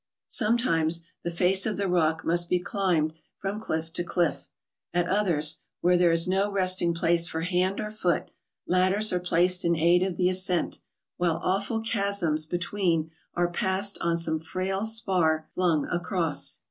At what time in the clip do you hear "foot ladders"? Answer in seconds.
7.91-9.13